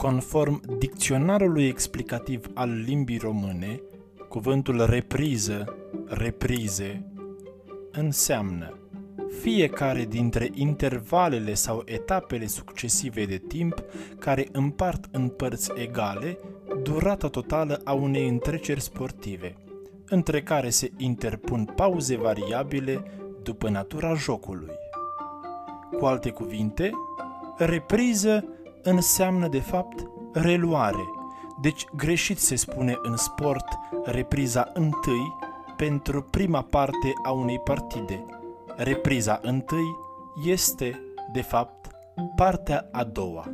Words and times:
Conform 0.00 0.60
dicționarului 0.78 1.66
explicativ 1.66 2.46
al 2.54 2.70
limbii 2.86 3.18
române, 3.18 3.80
cuvântul 4.28 4.86
repriză, 4.86 5.76
reprize, 6.06 7.12
înseamnă 7.92 8.78
fiecare 9.40 10.04
dintre 10.04 10.50
intervalele 10.54 11.54
sau 11.54 11.82
etapele 11.84 12.46
succesive 12.46 13.24
de 13.24 13.36
timp 13.36 13.84
care 14.18 14.48
împart 14.52 15.04
în 15.12 15.28
părți 15.28 15.70
egale 15.76 16.38
durata 16.82 17.28
totală 17.28 17.80
a 17.84 17.92
unei 17.92 18.28
întreceri 18.28 18.80
sportive, 18.80 19.56
între 20.08 20.42
care 20.42 20.70
se 20.70 20.90
interpun 20.96 21.64
pauze 21.76 22.16
variabile 22.16 23.02
după 23.42 23.68
natura 23.68 24.14
jocului. 24.14 24.74
Cu 25.98 26.04
alte 26.04 26.30
cuvinte, 26.30 26.90
repriză 27.56 28.44
înseamnă 28.82 29.48
de 29.48 29.60
fapt 29.60 30.06
reluare, 30.32 31.04
deci 31.60 31.84
greșit 31.96 32.38
se 32.38 32.56
spune 32.56 32.98
în 33.02 33.16
sport 33.16 33.66
repriza 34.04 34.70
întâi 34.72 35.36
pentru 35.76 36.22
prima 36.22 36.62
parte 36.62 37.12
a 37.22 37.30
unei 37.30 37.58
partide. 37.58 38.24
Repriza 38.76 39.38
întâi 39.42 39.96
este, 40.46 41.00
de 41.32 41.42
fapt, 41.42 41.86
partea 42.36 42.88
a 42.92 43.04
doua. 43.04 43.50